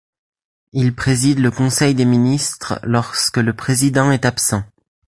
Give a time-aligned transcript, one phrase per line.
[0.73, 4.63] Il préside le conseil des ministres lorsque le président est absent.